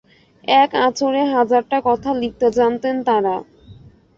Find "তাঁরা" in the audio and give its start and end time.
3.07-3.35